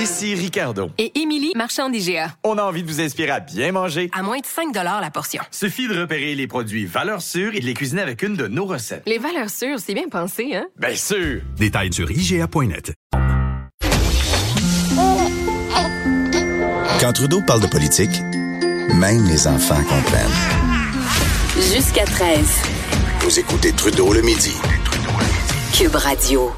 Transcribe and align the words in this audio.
Ici 0.00 0.34
Ricardo. 0.34 0.90
Et 0.96 1.20
Émilie, 1.20 1.52
marchand 1.54 1.90
d'IGA. 1.90 2.34
On 2.42 2.56
a 2.56 2.62
envie 2.62 2.82
de 2.82 2.88
vous 2.88 3.02
inspirer 3.02 3.32
à 3.32 3.40
bien 3.40 3.70
manger. 3.70 4.08
À 4.14 4.22
moins 4.22 4.38
de 4.38 4.46
5 4.46 4.74
la 4.74 5.10
portion. 5.10 5.42
Suffit 5.50 5.88
de 5.88 6.00
repérer 6.00 6.34
les 6.34 6.46
produits 6.46 6.86
valeurs 6.86 7.20
sûres 7.20 7.54
et 7.54 7.60
de 7.60 7.66
les 7.66 7.74
cuisiner 7.74 8.00
avec 8.00 8.22
une 8.22 8.34
de 8.34 8.46
nos 8.46 8.64
recettes. 8.64 9.02
Les 9.04 9.18
valeurs 9.18 9.50
sûres, 9.50 9.78
c'est 9.78 9.92
bien 9.92 10.08
pensé, 10.08 10.54
hein? 10.54 10.68
Bien 10.78 10.94
sûr! 10.94 11.42
Détails 11.58 11.92
sur 11.92 12.10
IGA.net. 12.10 12.94
Quand 16.98 17.12
Trudeau 17.12 17.42
parle 17.42 17.60
de 17.60 17.66
politique, 17.66 18.22
même 18.94 19.26
les 19.26 19.46
enfants 19.46 19.82
comprennent. 19.82 20.30
Jusqu'à 21.74 22.06
13. 22.06 22.38
Vous 23.20 23.38
écoutez 23.38 23.72
Trudeau 23.72 24.14
le 24.14 24.22
midi. 24.22 24.54
Cube 25.74 25.94
Radio. 25.94 26.50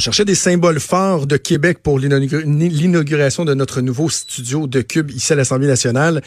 On 0.00 0.02
cherchait 0.02 0.24
des 0.24 0.34
symboles 0.34 0.80
forts 0.80 1.26
de 1.26 1.36
Québec 1.36 1.80
pour 1.82 1.98
l'inauguration 1.98 3.44
de 3.44 3.52
notre 3.52 3.82
nouveau 3.82 4.08
studio 4.08 4.66
de 4.66 4.80
Cube 4.80 5.10
ici 5.10 5.34
à 5.34 5.36
l'Assemblée 5.36 5.66
nationale. 5.66 6.22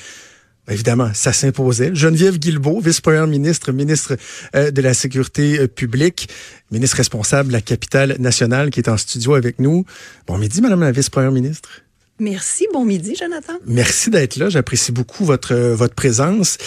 Ben, 0.67 0.73
évidemment, 0.73 1.09
ça 1.15 1.33
s'imposait. 1.33 1.89
Geneviève 1.95 2.37
Guilbeault, 2.37 2.81
vice-première 2.81 3.25
ministre, 3.25 3.71
ministre 3.71 4.15
euh, 4.55 4.69
de 4.69 4.79
la 4.79 4.93
Sécurité 4.93 5.57
euh, 5.57 5.67
publique, 5.67 6.29
ministre 6.69 6.97
responsable 6.97 7.47
de 7.47 7.53
la 7.53 7.61
capitale 7.61 8.15
nationale 8.19 8.69
qui 8.69 8.79
est 8.79 8.89
en 8.89 8.97
studio 8.97 9.33
avec 9.33 9.57
nous. 9.57 9.85
Bon 10.27 10.37
midi, 10.37 10.61
Madame 10.61 10.81
la 10.81 10.91
vice-première 10.91 11.31
ministre. 11.31 11.81
Merci. 12.19 12.67
Bon 12.73 12.85
midi, 12.85 13.15
Jonathan. 13.19 13.53
Merci 13.65 14.11
d'être 14.11 14.35
là. 14.35 14.49
J'apprécie 14.49 14.91
beaucoup 14.91 15.25
votre, 15.25 15.55
euh, 15.55 15.73
votre 15.73 15.95
présence. 15.95 16.59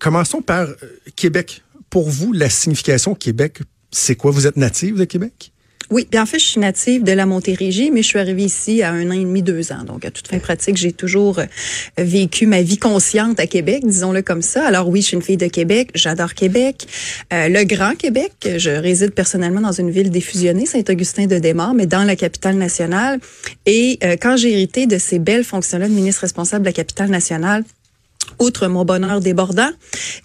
commençons 0.00 0.42
par 0.42 0.66
Québec. 1.14 1.62
Pour 1.88 2.10
vous, 2.10 2.32
la 2.32 2.50
signification 2.50 3.14
Québec, 3.14 3.60
c'est 3.92 4.16
quoi? 4.16 4.32
Vous 4.32 4.48
êtes 4.48 4.56
native 4.56 4.96
de 4.96 5.04
Québec? 5.04 5.52
Oui, 5.90 6.06
bien 6.08 6.22
en 6.22 6.26
fait, 6.26 6.38
je 6.38 6.44
suis 6.44 6.60
native 6.60 7.02
de 7.02 7.10
la 7.10 7.26
Montérégie, 7.26 7.90
mais 7.90 8.02
je 8.02 8.06
suis 8.06 8.18
arrivée 8.20 8.44
ici 8.44 8.80
à 8.82 8.92
un 8.92 9.10
an 9.10 9.14
et 9.14 9.24
demi, 9.24 9.42
deux 9.42 9.72
ans. 9.72 9.82
Donc, 9.84 10.04
à 10.04 10.12
toute 10.12 10.28
fin 10.28 10.38
pratique, 10.38 10.76
j'ai 10.76 10.92
toujours 10.92 11.40
euh, 11.40 11.46
vécu 11.98 12.46
ma 12.46 12.62
vie 12.62 12.78
consciente 12.78 13.40
à 13.40 13.48
Québec, 13.48 13.82
disons-le 13.84 14.22
comme 14.22 14.40
ça. 14.40 14.64
Alors 14.64 14.88
oui, 14.88 15.00
je 15.00 15.08
suis 15.08 15.16
une 15.16 15.22
fille 15.22 15.36
de 15.36 15.48
Québec, 15.48 15.90
j'adore 15.96 16.34
Québec. 16.34 16.86
Euh, 17.32 17.48
le 17.48 17.64
Grand 17.64 17.96
Québec, 17.96 18.32
je 18.44 18.70
réside 18.70 19.14
personnellement 19.14 19.60
dans 19.60 19.72
une 19.72 19.90
ville 19.90 20.10
défusionnée, 20.10 20.64
Saint-Augustin-de-Desmaures, 20.64 21.74
mais 21.74 21.86
dans 21.86 22.04
la 22.04 22.14
capitale 22.14 22.54
nationale. 22.54 23.18
Et 23.66 23.98
euh, 24.04 24.16
quand 24.20 24.36
j'ai 24.36 24.52
hérité 24.52 24.86
de 24.86 24.96
ces 24.96 25.18
belles 25.18 25.44
fonctions-là 25.44 25.88
de 25.88 25.92
ministre 25.92 26.20
responsable 26.20 26.62
de 26.62 26.68
la 26.68 26.72
capitale 26.72 27.10
nationale, 27.10 27.64
outre 28.38 28.68
mon 28.68 28.84
bonheur 28.84 29.20
débordant, 29.20 29.70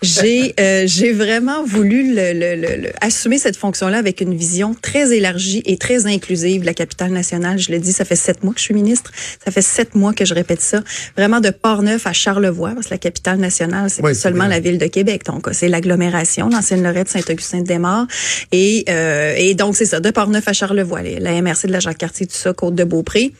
j'ai 0.01 0.53
euh, 0.59 0.83
j'ai 0.85 1.11
vraiment 1.11 1.63
voulu 1.63 2.13
le, 2.15 2.33
le, 2.33 2.77
le, 2.77 2.89
assumer 3.01 3.37
cette 3.37 3.57
fonction-là 3.57 3.97
avec 3.97 4.21
une 4.21 4.35
vision 4.35 4.75
très 4.79 5.15
élargie 5.15 5.61
et 5.65 5.77
très 5.77 6.05
inclusive 6.05 6.61
de 6.61 6.65
la 6.65 6.73
capitale 6.73 7.11
nationale. 7.11 7.59
Je 7.59 7.71
le 7.71 7.79
dis, 7.79 7.91
ça 7.91 8.05
fait 8.05 8.15
sept 8.15 8.43
mois 8.43 8.53
que 8.53 8.59
je 8.59 8.65
suis 8.65 8.73
ministre. 8.73 9.11
Ça 9.43 9.51
fait 9.51 9.61
sept 9.61 9.95
mois 9.95 10.13
que 10.13 10.25
je 10.25 10.33
répète 10.33 10.61
ça. 10.61 10.83
Vraiment 11.17 11.39
de 11.39 11.49
Port-Neuf 11.49 12.07
à 12.07 12.13
Charlevoix, 12.13 12.71
parce 12.73 12.87
que 12.87 12.93
la 12.93 12.97
capitale 12.97 13.37
nationale, 13.39 13.89
c'est 13.89 14.01
pas 14.01 14.13
seulement 14.13 14.47
la 14.47 14.59
ville 14.59 14.77
de 14.77 14.87
Québec. 14.87 15.23
Donc, 15.25 15.47
c'est 15.51 15.67
l'agglomération, 15.67 16.49
l'ancienne 16.49 16.83
Lorette, 16.83 17.09
Saint-Augustin-de-Desmaures. 17.09 18.07
Et, 18.51 18.85
euh, 18.89 19.33
et 19.37 19.53
donc, 19.55 19.75
c'est 19.75 19.85
ça, 19.85 19.99
de 19.99 20.09
Port-Neuf 20.11 20.47
à 20.47 20.53
Charlevoix, 20.53 21.01
la 21.01 21.41
MRC 21.41 21.67
de 21.67 21.71
la 21.71 21.79
Jacques-Cartier, 21.79 22.27
tout 22.27 22.35
ça, 22.35 22.53
Côte-de-Beaupré 22.53 23.33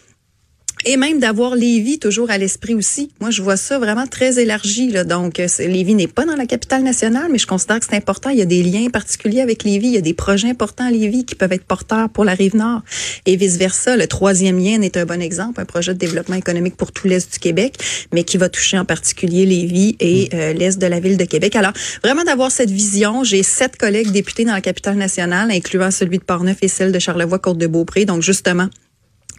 et 0.86 0.98
même 0.98 1.20
d'avoir 1.20 1.56
Lévis 1.56 2.00
toujours 2.00 2.30
à 2.30 2.38
l'esprit 2.38 2.76
aussi. 2.76 3.12
Moi, 3.20 3.32
je 3.32 3.42
vois 3.42 3.58
ça 3.58 3.80
vraiment 3.80 4.06
très 4.06 4.40
élargi. 4.40 4.92
Là. 4.92 5.04
Donc, 5.04 5.40
euh, 5.40 5.48
Lévis 5.60 5.96
n'est 5.96 6.08
pas 6.08 6.26
dans 6.26 6.36
la 6.36 6.46
capitale 6.46 6.84
nationale, 6.84 7.28
mais 7.32 7.40
je 7.40 7.48
considère 7.48 7.80
que 7.80 7.86
c'est 7.90 7.96
important. 7.96 8.30
Il 8.30 8.38
y 8.38 8.42
a 8.42 8.46
des 8.46 8.62
liens 8.62 8.90
particuliers 8.90 9.42
avec 9.42 9.64
Lévis. 9.64 9.88
Il 9.88 9.94
y 9.94 9.98
a 9.98 10.02
des 10.02 10.14
projets 10.14 10.50
importants 10.50 10.86
à 10.86 10.92
Lévis 10.92 11.26
qui 11.26 11.34
peuvent 11.36 11.52
être 11.52 11.66
porteurs 11.66 12.10
pour 12.10 12.24
la 12.24 12.34
rive 12.34 12.56
nord 12.56 12.82
et 13.26 13.36
vice-versa. 13.36 13.98
Le 13.98 14.08
troisième 14.08 14.60
lien 14.60 14.82
est 14.82 14.96
un 14.98 15.06
bon 15.06 15.22
exemple, 15.22 15.60
un 15.60 15.66
projet 15.66 15.94
de 15.94 16.00
développement 16.00 16.36
économique 16.36 16.76
pour 16.76 16.92
tout 16.92 17.08
l'Est 17.08 17.34
du 17.34 17.40
Québec, 17.40 17.76
mais 18.14 18.24
qui 18.24 18.38
va 18.38 18.50
toucher 18.50 18.78
en 18.78 18.86
particulier 18.86 19.46
Lévis 19.46 19.96
et 20.00 20.30
mm. 20.32 20.36
euh, 20.36 20.54
l'Est 20.54 20.78
de 20.78 20.88
la 20.88 21.00
ville 21.00 21.18
de 21.18 21.26
Québec. 21.26 21.56
Alors, 21.56 21.74
vraiment 22.04 22.24
d'avoir 22.24 22.52
cette 22.52 22.72
vision. 22.72 23.24
J'ai 23.24 23.42
sept 23.42 23.78
collègues 23.78 24.12
députés 24.12 24.46
dans 24.46 24.54
la 24.54 24.62
capitale 24.62 24.98
nationale, 24.98 25.50
incluant 25.52 25.90
celui 25.90 26.20
de 26.20 26.24
Portneuf 26.24 26.58
et 26.62 26.68
celle 26.68 26.92
de 26.92 27.00
Charlevoix-Côte-de-Beaupré. 27.00 28.06
Donc, 28.06 28.22
justement, 28.22 28.70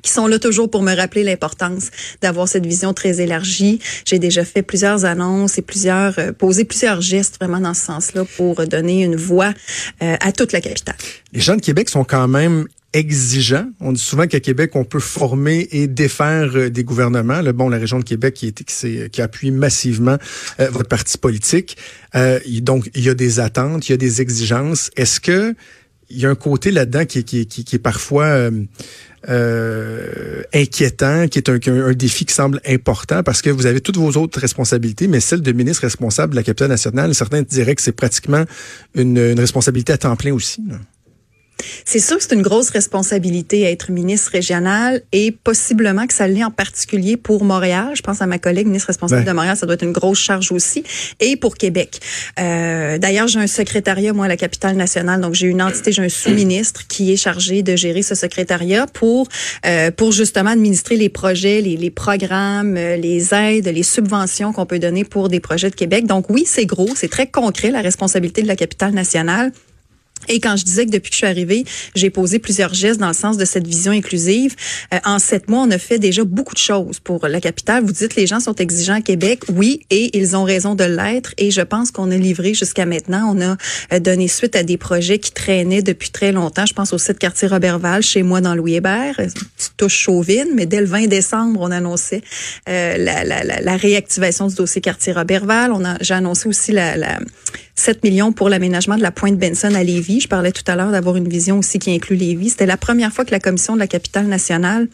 qui 0.07 0.13
sont 0.13 0.29
là 0.29 0.39
toujours 0.39 0.71
pour 0.71 0.83
me 0.83 0.95
rappeler 0.95 1.25
l'importance 1.25 1.91
d'avoir 2.23 2.47
cette 2.47 2.65
vision 2.65 2.95
très 2.95 3.21
élargie. 3.21 3.81
J'ai 4.05 4.21
déjà 4.21 4.45
fait 4.45 4.63
plusieurs 4.63 5.05
annonces 5.05 5.59
et 5.59 5.63
plusieurs 5.63 6.19
euh, 6.19 6.33
posé 6.33 6.65
plusieurs 6.65 7.01
gestes 7.01 7.37
vraiment 7.41 7.61
dans 7.61 7.75
ce 7.75 7.85
sens-là 7.87 8.25
pour 8.37 8.65
donner 8.67 9.03
une 9.03 9.17
voix 9.17 9.53
euh, 10.03 10.17
à 10.21 10.31
toute 10.31 10.53
la 10.53 10.61
capitale. 10.61 10.95
Les 11.33 11.41
gens 11.41 11.57
de 11.57 11.61
Québec 11.61 11.89
sont 11.89 12.05
quand 12.05 12.29
même 12.29 12.67
exigeants. 12.93 13.67
On 13.81 13.93
dit 13.93 14.01
souvent 14.01 14.29
qu'à 14.29 14.39
Québec, 14.39 14.71
on 14.75 14.85
peut 14.85 15.01
former 15.01 15.67
et 15.73 15.89
défaire 15.89 16.53
euh, 16.55 16.71
des 16.71 16.85
gouvernements. 16.85 17.43
Le 17.43 17.51
bon, 17.51 17.69
la 17.69 17.79
région 17.79 17.99
de 17.99 18.05
Québec 18.05 18.35
qui, 18.35 18.47
est, 18.47 18.63
qui, 18.63 19.11
qui 19.11 19.23
appuie 19.23 19.51
massivement 19.51 20.19
votre 20.59 20.89
parti 20.89 21.19
politique. 21.19 21.77
donc, 22.61 22.89
il 22.95 23.03
y 23.03 23.09
a 23.09 23.15
des 23.15 23.41
attentes, 23.41 23.89
il 23.89 23.93
y 23.93 23.95
a 23.95 23.99
des 23.99 24.23
exigences. 24.23 24.91
Est-ce 24.97 25.21
que 25.21 25.55
il 26.11 26.19
y 26.19 26.27
a 26.27 26.31
un 26.31 26.35
côté 26.35 26.71
là-dedans 26.71 27.05
qui, 27.05 27.25
qui, 27.25 27.47
qui, 27.47 27.77
est 27.77 27.81
parfois 27.81 28.27
euh, 28.27 28.51
euh, 29.29 30.43
inquiétant, 30.55 31.27
qui 31.29 31.39
est 31.39 31.49
un, 31.49 31.59
un, 31.67 31.93
défi 31.93 32.25
qui 32.25 32.35
semble 32.35 32.61
important 32.67 33.23
parce 33.23 33.43
que 33.43 33.51
vous 33.51 33.67
avez 33.67 33.81
toutes 33.81 33.97
vos 33.97 34.13
autres 34.13 34.39
responsabilités, 34.39 35.09
mais 35.09 35.21
celle 35.21 35.43
de 35.43 35.53
ministre 35.53 35.83
responsable 35.83 36.33
de 36.33 36.37
la 36.37 36.43
capitale 36.43 36.69
nationale, 36.69 37.15
certains 37.15 37.43
diraient 37.43 37.75
que 37.75 37.83
c'est 37.83 37.93
pratiquement 37.93 38.45
une, 38.95 39.19
une 39.19 39.41
responsabilité 39.41 39.93
à 39.93 39.99
temps 39.99 40.17
plein 40.17 40.33
aussi. 40.33 40.63
C'est 41.85 41.99
sûr 41.99 42.17
que 42.17 42.23
c'est 42.23 42.35
une 42.35 42.43
grosse 42.43 42.71
responsabilité 42.71 43.67
à 43.67 43.71
être 43.71 43.91
ministre 43.91 44.33
régional 44.33 45.03
et 45.13 45.33
possiblement 45.33 46.07
que 46.07 46.15
ça 46.15 46.29
l'est 46.29 46.45
en 46.45 46.51
particulier 46.51 47.17
pour 47.17 47.45
Montréal. 47.45 47.93
Je 47.95 48.03
pense 48.03 48.21
à 48.21 48.27
ma 48.27 48.39
collègue 48.39 48.67
ministre 48.67 48.89
responsable 48.89 49.25
de 49.25 49.33
Montréal, 49.33 49.57
ça 49.57 49.67
doit 49.67 49.75
être 49.75 49.85
une 49.85 49.93
grosse 49.93 50.19
charge 50.19 50.53
aussi. 50.53 50.85
Et 51.21 51.37
pour 51.37 51.57
Québec. 51.57 52.01
Euh, 52.39 52.99
D'ailleurs, 52.99 53.29
j'ai 53.29 53.39
un 53.39 53.47
secrétariat, 53.47 54.13
moi, 54.13 54.27
à 54.27 54.29
la 54.29 54.37
capitale 54.37 54.77
nationale. 54.77 55.21
Donc, 55.21 55.35
j'ai 55.35 55.47
une 55.47 55.63
entité, 55.63 55.93
j'ai 55.93 56.03
un 56.03 56.09
sous-ministre 56.09 56.87
qui 56.89 57.13
est 57.13 57.17
chargé 57.17 57.63
de 57.63 57.77
gérer 57.77 58.03
ce 58.03 58.15
secrétariat 58.15 58.87
pour, 58.87 59.29
euh, 59.65 59.91
pour 59.91 60.13
justement 60.13 60.51
administrer 60.51 60.97
les 60.97 61.09
projets, 61.09 61.61
les, 61.61 61.77
les 61.77 61.91
programmes, 61.91 62.77
euh, 62.77 62.97
les 62.97 63.35
aides, 63.35 63.69
les 63.69 63.83
subventions 63.83 64.53
qu'on 64.53 64.67
peut 64.67 64.79
donner 64.79 65.05
pour 65.05 65.29
des 65.29 65.41
projets 65.41 65.71
de 65.71 65.75
Québec. 65.75 66.07
Donc, 66.07 66.31
oui, 66.31 66.45
c'est 66.47 66.67
gros, 66.67 66.91
c'est 66.95 67.11
très 67.11 67.27
concret, 67.27 67.71
la 67.71 67.81
responsabilité 67.81 68.43
de 68.43 68.49
la 68.49 68.57
capitale 68.57 68.93
nationale. 68.93 69.53
Et 70.29 70.41
quand 70.41 70.57
je 70.57 70.65
disais 70.65 70.87
que 70.87 70.91
depuis 70.91 71.11
que 71.11 71.15
je 71.15 71.19
suis 71.19 71.27
arrivée, 71.27 71.65
j'ai 71.95 72.11
posé 72.11 72.39
plusieurs 72.39 72.75
gestes 72.75 73.01
dans 73.01 73.09
le 73.09 73.15
sens 73.15 73.37
de 73.37 73.45
cette 73.45 73.67
vision 73.67 73.93
inclusive, 73.93 74.55
euh, 74.93 74.99
en 75.05 75.19
sept 75.19 75.49
mois, 75.49 75.61
on 75.61 75.71
a 75.71 75.79
fait 75.79 75.99
déjà 75.99 76.25
beaucoup 76.25 76.55
de 76.55 76.59
choses 76.59 76.99
pour 77.01 77.27
la 77.29 77.41
capitale. 77.41 77.85
Vous 77.85 77.93
dites 77.93 78.17
les 78.17 78.27
gens 78.27 78.41
sont 78.41 78.55
exigeants 78.55 78.95
à 78.95 79.01
Québec, 79.01 79.43
oui, 79.53 79.81
et 79.91 80.17
ils 80.17 80.37
ont 80.37 80.45
raison 80.45 80.75
de 80.75 80.85
l'être. 80.85 81.33
Et 81.39 81.51
je 81.51 81.61
pense 81.61 81.91
qu'on 81.91 82.11
a 82.11 82.17
livré 82.17 82.55
jusqu'à 82.55 82.87
maintenant. 82.87 83.35
On 83.35 83.41
a 83.41 83.57
euh, 83.93 84.01
donné 84.01 84.29
suite 84.29 84.57
à 84.57 84.63
des 84.63 84.77
projets 84.77 85.19
qui 85.19 85.33
traînaient 85.33 85.83
depuis 85.83 86.11
très 86.11 86.33
longtemps. 86.33 86.67
Je 86.67 86.75
pense 86.75 86.93
au 86.93 86.99
site 86.99 87.19
quartier 87.19 87.49
Robertval, 87.49 88.03
chez 88.03 88.23
moi 88.23 88.41
dans 88.41 88.55
Louis 88.55 88.75
Hébert, 88.75 89.17
Tu 89.17 89.69
touche 89.77 89.97
chauvine, 89.97 90.49
mais 90.55 90.67
dès 90.67 90.81
le 90.81 90.87
20 90.87 91.07
décembre, 91.07 91.61
on 91.63 91.71
annonçait 91.71 92.23
euh, 92.69 92.97
la, 92.97 93.25
la, 93.25 93.43
la, 93.45 93.77
réactivation 93.77 94.49
du 94.49 94.55
dossier 94.55 94.81
quartier 94.81 95.13
Robertval. 95.13 95.73
On 95.73 95.83
j'ai 96.01 96.15
annoncé 96.15 96.49
aussi 96.49 96.73
la 96.73 96.97
7 97.77 98.03
millions 98.03 98.33
pour 98.33 98.49
l'aménagement 98.49 98.97
de 98.97 99.03
la 99.03 99.11
pointe 99.11 99.39
Benson 99.39 99.75
à 99.75 99.85
Lévis. 99.85 100.21
Je 100.21 100.29
parlais 100.29 100.51
tout 100.51 100.65
à 100.67 100.77
l'heure 100.77 100.91
d'avoir 100.91 101.17
une 101.17 101.29
vision 101.29 101.59
aussi 101.59 101.79
qui 101.79 101.95
inclut 101.95 102.17
Lévis. 102.17 102.51
C'était 102.51 102.67
la 102.67 102.79
première 102.79 103.13
fois 103.13 103.25
que 103.25 103.31
la 103.31 103.41
commission 103.41 103.75
de 103.75 103.79
la 103.79 103.87
capitale 103.87 104.27
nationale 104.27 104.89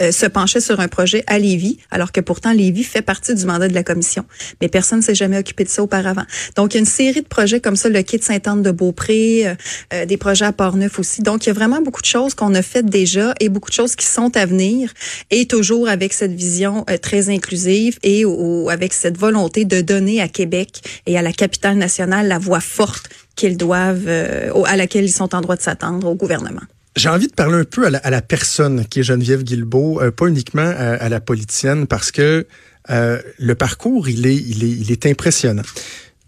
euh, 0.00 0.12
se 0.12 0.26
penchait 0.26 0.60
sur 0.60 0.80
un 0.80 0.88
projet 0.88 1.24
à 1.26 1.38
Lévis, 1.38 1.78
alors 1.90 2.12
que 2.12 2.20
pourtant 2.20 2.52
Lévis 2.52 2.84
fait 2.84 3.00
partie 3.00 3.34
du 3.34 3.46
mandat 3.46 3.68
de 3.68 3.74
la 3.74 3.82
commission. 3.82 4.26
Mais 4.60 4.68
personne 4.68 4.98
ne 4.98 5.04
s'est 5.04 5.14
jamais 5.14 5.38
occupé 5.38 5.64
de 5.64 5.70
ça 5.70 5.82
auparavant. 5.82 6.24
Donc, 6.54 6.74
il 6.74 6.76
y 6.76 6.78
a 6.78 6.80
une 6.80 6.86
série 6.86 7.22
de 7.22 7.26
projets 7.26 7.60
comme 7.60 7.76
ça, 7.76 7.88
le 7.88 8.02
kit 8.02 8.20
Sainte-Anne-de-Beaupré, 8.20 9.46
euh, 9.46 9.54
euh, 9.94 10.04
des 10.04 10.18
projets 10.18 10.44
à 10.44 10.52
Port-Neuf 10.52 10.98
aussi. 10.98 11.22
Donc, 11.22 11.46
il 11.46 11.48
y 11.48 11.50
a 11.50 11.54
vraiment 11.54 11.80
beaucoup 11.80 12.02
de 12.02 12.06
choses 12.06 12.34
qu'on 12.34 12.54
a 12.54 12.60
faites 12.60 12.86
déjà 12.86 13.34
et 13.40 13.48
beaucoup 13.48 13.70
de 13.70 13.74
choses 13.74 13.96
qui 13.96 14.04
sont 14.04 14.36
à 14.36 14.44
venir 14.44 14.92
et 15.30 15.46
toujours 15.46 15.88
avec 15.88 16.12
cette 16.12 16.32
vision 16.32 16.84
très 17.00 17.30
inclusive 17.30 17.98
et 18.02 18.24
avec 18.68 18.92
cette 18.92 19.16
volonté 19.16 19.64
de 19.64 19.80
donner 19.80 20.20
à 20.20 20.28
Québec 20.28 20.82
et 21.06 21.16
à 21.16 21.22
la 21.22 21.32
capitale 21.32 21.76
nationale 21.76 22.28
la 22.28 22.38
voix 22.38 22.60
forte 22.60 23.08
qu'ils 23.34 23.56
doivent, 23.56 24.08
à 24.08 24.76
laquelle 24.76 25.04
ils 25.04 25.12
sont 25.12 25.34
en 25.34 25.40
droit 25.40 25.56
de 25.56 25.62
s'attendre 25.62 26.08
au 26.08 26.14
gouvernement. 26.14 26.62
J'ai 26.96 27.10
envie 27.10 27.28
de 27.28 27.34
parler 27.34 27.56
un 27.56 27.64
peu 27.64 27.86
à 27.86 27.90
la, 27.90 28.22
personne 28.22 28.86
qui 28.86 29.00
est 29.00 29.02
Geneviève 29.02 29.42
Guilbeault, 29.42 30.00
euh, 30.00 30.10
pas 30.10 30.28
uniquement 30.28 30.62
à, 30.66 31.08
la 31.10 31.20
politicienne, 31.20 31.86
parce 31.86 32.10
que 32.10 32.46
euh, 32.88 33.20
le 33.38 33.54
parcours, 33.54 34.08
il 34.08 34.26
est, 34.26 34.34
il, 34.34 34.64
est, 34.64 34.70
il 34.70 34.90
est 34.90 35.04
impressionnant. 35.04 35.62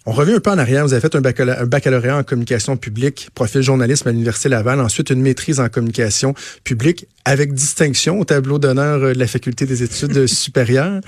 On 0.04 0.12
revient 0.12 0.34
un 0.34 0.40
peu 0.40 0.50
en 0.50 0.58
arrière. 0.58 0.86
Vous 0.86 0.92
avez 0.92 1.00
fait 1.00 1.14
un 1.16 1.22
baccalauréat, 1.66 2.18
en 2.18 2.22
communication 2.22 2.76
publique, 2.76 3.30
profil 3.34 3.62
journalisme 3.62 4.08
à 4.08 4.12
l'Université 4.12 4.50
Laval, 4.50 4.80
ensuite 4.80 5.08
une 5.08 5.22
maîtrise 5.22 5.58
en 5.58 5.70
communication 5.70 6.34
publique 6.64 7.06
avec 7.24 7.54
distinction 7.54 8.20
au 8.20 8.24
tableau 8.24 8.58
d'honneur 8.58 9.00
de 9.00 9.18
la 9.18 9.26
Faculté 9.26 9.64
des 9.64 9.82
études 9.82 10.26
supérieures. 10.26 11.00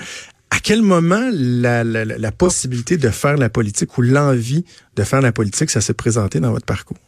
À 0.50 0.58
quel 0.60 0.80
moment 0.80 1.28
la, 1.32 1.84
la, 1.84 2.06
la 2.06 2.32
possibilité 2.32 2.96
de 2.96 3.10
faire 3.10 3.36
la 3.36 3.50
politique 3.50 3.96
ou 3.98 4.02
l'envie 4.02 4.64
de 4.96 5.04
faire 5.04 5.20
la 5.20 5.32
politique, 5.32 5.70
ça 5.70 5.82
s'est 5.82 5.94
présenté 5.94 6.40
dans 6.40 6.50
votre 6.50 6.66
parcours? 6.66 6.98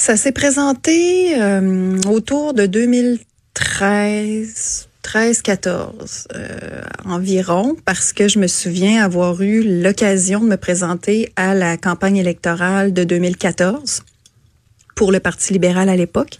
Ça 0.00 0.16
s'est 0.16 0.32
présenté 0.32 1.38
euh, 1.38 2.00
autour 2.08 2.54
de 2.54 2.64
2000 2.64 3.18
13, 3.52 4.88
13, 5.02 5.42
14 5.42 6.28
euh, 6.34 6.80
environ, 7.04 7.76
parce 7.84 8.14
que 8.14 8.26
je 8.26 8.38
me 8.38 8.46
souviens 8.46 9.04
avoir 9.04 9.42
eu 9.42 9.82
l'occasion 9.82 10.40
de 10.40 10.46
me 10.46 10.56
présenter 10.56 11.30
à 11.36 11.54
la 11.54 11.76
campagne 11.76 12.16
électorale 12.16 12.94
de 12.94 13.04
2014 13.04 14.02
pour 14.96 15.12
le 15.12 15.20
Parti 15.20 15.52
libéral 15.52 15.90
à 15.90 15.96
l'époque 15.96 16.38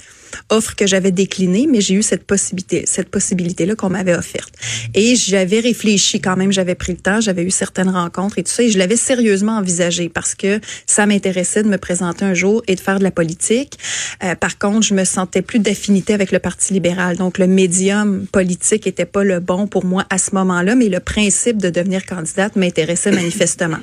offre 0.48 0.76
que 0.76 0.86
j'avais 0.86 1.12
déclinée, 1.12 1.66
mais 1.70 1.80
j'ai 1.80 1.94
eu 1.94 2.02
cette 2.02 2.24
possibilité, 2.24 2.84
cette 2.86 3.08
possibilité-là 3.08 3.74
qu'on 3.74 3.90
m'avait 3.90 4.14
offerte. 4.14 4.52
Et 4.94 5.16
j'avais 5.16 5.60
réfléchi 5.60 6.20
quand 6.20 6.36
même, 6.36 6.52
j'avais 6.52 6.74
pris 6.74 6.92
le 6.92 6.98
temps, 6.98 7.20
j'avais 7.20 7.42
eu 7.42 7.50
certaines 7.50 7.90
rencontres 7.90 8.38
et 8.38 8.42
tout 8.42 8.50
ça, 8.50 8.62
et 8.62 8.70
je 8.70 8.78
l'avais 8.78 8.96
sérieusement 8.96 9.56
envisagé 9.56 10.08
parce 10.08 10.34
que 10.34 10.60
ça 10.86 11.06
m'intéressait 11.06 11.62
de 11.62 11.68
me 11.68 11.78
présenter 11.78 12.24
un 12.24 12.34
jour 12.34 12.62
et 12.66 12.74
de 12.74 12.80
faire 12.80 12.98
de 12.98 13.04
la 13.04 13.10
politique. 13.10 13.78
Euh, 14.22 14.34
par 14.34 14.58
contre, 14.58 14.82
je 14.82 14.94
me 14.94 15.04
sentais 15.04 15.42
plus 15.42 15.58
d'affinité 15.58 16.14
avec 16.14 16.32
le 16.32 16.38
Parti 16.38 16.72
libéral, 16.72 17.16
donc 17.16 17.38
le 17.38 17.46
médium 17.46 18.26
politique 18.26 18.86
était 18.86 19.04
pas 19.04 19.24
le 19.24 19.40
bon 19.40 19.66
pour 19.66 19.84
moi 19.84 20.04
à 20.10 20.18
ce 20.18 20.34
moment-là, 20.34 20.74
mais 20.74 20.88
le 20.88 21.00
principe 21.00 21.58
de 21.58 21.70
devenir 21.70 22.06
candidate 22.06 22.56
m'intéressait 22.56 23.10
manifestement. 23.10 23.78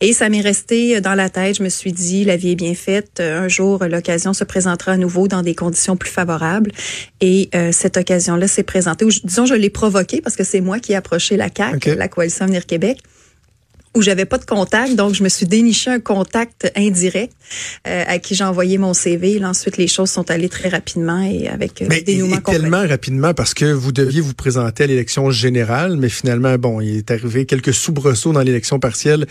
Et 0.00 0.12
ça 0.12 0.28
m'est 0.28 0.40
resté 0.40 1.00
dans 1.00 1.14
la 1.14 1.30
tête. 1.30 1.58
Je 1.58 1.62
me 1.62 1.68
suis 1.68 1.92
dit, 1.92 2.24
la 2.24 2.36
vie 2.36 2.52
est 2.52 2.56
bien 2.56 2.74
faite. 2.74 3.20
Un 3.20 3.48
jour, 3.48 3.84
l'occasion 3.84 4.32
se 4.32 4.44
présentera 4.44 4.92
à 4.92 4.96
nouveau 4.96 5.28
dans 5.28 5.42
des 5.42 5.54
conditions 5.54 5.91
plus 5.96 6.10
favorables. 6.10 6.72
Et 7.20 7.48
euh, 7.54 7.70
cette 7.72 7.96
occasion-là 7.96 8.48
s'est 8.48 8.62
présentée. 8.62 9.04
Ou, 9.04 9.10
disons, 9.24 9.46
je 9.46 9.54
l'ai 9.54 9.70
provoquée 9.70 10.20
parce 10.20 10.36
que 10.36 10.44
c'est 10.44 10.60
moi 10.60 10.78
qui 10.80 10.92
ai 10.92 10.96
approché 10.96 11.36
la 11.36 11.48
CAQ, 11.54 11.76
Okay. 11.76 11.94
la 11.94 12.08
Coalition 12.08 12.44
Avenir 12.44 12.66
Québec 12.66 12.98
où 13.94 14.00
j'avais 14.00 14.24
pas 14.24 14.38
de 14.38 14.46
contact, 14.46 14.94
donc 14.94 15.14
je 15.14 15.22
me 15.22 15.28
suis 15.28 15.44
déniché 15.44 15.90
un 15.90 16.00
contact 16.00 16.72
indirect 16.76 17.34
euh, 17.86 18.04
à 18.06 18.18
qui 18.18 18.34
j'ai 18.34 18.42
envoyé 18.44 18.78
mon 18.78 18.94
CV. 18.94 19.38
Là, 19.38 19.50
ensuite, 19.50 19.76
les 19.76 19.86
choses 19.86 20.08
sont 20.10 20.30
allées 20.30 20.48
très 20.48 20.70
rapidement 20.70 21.20
et 21.22 21.46
avec 21.46 21.82
euh, 21.82 21.86
Mais 21.90 21.96
le 21.98 22.02
dénouement 22.04 22.36
et- 22.36 22.38
et 22.38 22.42
tellement 22.42 22.88
rapidement 22.88 23.34
parce 23.34 23.52
que 23.52 23.66
vous 23.66 23.92
deviez 23.92 24.22
vous 24.22 24.32
présenter 24.32 24.84
à 24.84 24.86
l'élection 24.86 25.30
générale, 25.30 25.98
mais 25.98 26.08
finalement, 26.08 26.56
bon, 26.56 26.80
il 26.80 26.96
est 26.96 27.10
arrivé 27.10 27.44
quelques 27.44 27.74
soubresauts 27.74 28.32
dans 28.32 28.40
l'élection 28.40 28.78
partielle 28.78 29.26